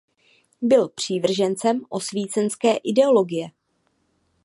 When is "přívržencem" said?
0.89-1.85